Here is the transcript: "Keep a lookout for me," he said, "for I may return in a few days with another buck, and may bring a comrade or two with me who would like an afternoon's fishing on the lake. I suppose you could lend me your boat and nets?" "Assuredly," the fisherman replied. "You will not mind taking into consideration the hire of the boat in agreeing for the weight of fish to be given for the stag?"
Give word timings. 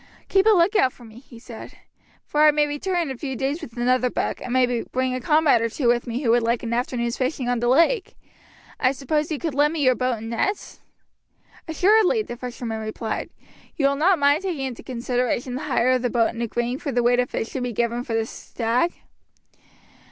"Keep 0.29 0.47
a 0.47 0.49
lookout 0.49 0.91
for 0.91 1.05
me," 1.05 1.19
he 1.19 1.37
said, 1.37 1.77
"for 2.25 2.41
I 2.41 2.49
may 2.49 2.65
return 2.65 2.97
in 3.03 3.11
a 3.11 3.15
few 3.17 3.35
days 3.35 3.61
with 3.61 3.77
another 3.77 4.09
buck, 4.09 4.41
and 4.41 4.51
may 4.51 4.81
bring 4.81 5.13
a 5.13 5.21
comrade 5.21 5.61
or 5.61 5.69
two 5.69 5.87
with 5.87 6.07
me 6.07 6.23
who 6.23 6.31
would 6.31 6.41
like 6.41 6.63
an 6.63 6.73
afternoon's 6.73 7.17
fishing 7.17 7.47
on 7.47 7.59
the 7.59 7.67
lake. 7.67 8.15
I 8.79 8.93
suppose 8.93 9.31
you 9.31 9.37
could 9.37 9.53
lend 9.53 9.73
me 9.73 9.83
your 9.83 9.93
boat 9.93 10.17
and 10.17 10.31
nets?" 10.31 10.79
"Assuredly," 11.67 12.23
the 12.23 12.35
fisherman 12.35 12.81
replied. 12.81 13.29
"You 13.75 13.89
will 13.89 13.95
not 13.95 14.17
mind 14.17 14.41
taking 14.41 14.65
into 14.65 14.81
consideration 14.81 15.53
the 15.53 15.61
hire 15.65 15.91
of 15.91 16.01
the 16.01 16.09
boat 16.09 16.33
in 16.33 16.41
agreeing 16.41 16.79
for 16.79 16.91
the 16.91 17.03
weight 17.03 17.19
of 17.19 17.29
fish 17.29 17.49
to 17.49 17.61
be 17.61 17.71
given 17.71 18.03
for 18.03 18.15
the 18.15 18.25
stag?" 18.25 18.93